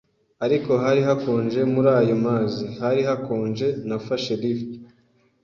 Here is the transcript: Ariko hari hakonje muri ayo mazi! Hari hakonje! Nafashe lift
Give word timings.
Ariko 0.45 0.71
hari 0.83 1.01
hakonje 1.07 1.59
muri 1.73 1.89
ayo 1.99 2.15
mazi! 2.25 2.63
Hari 2.81 3.01
hakonje! 3.09 3.67
Nafashe 3.87 4.31
lift 4.41 4.69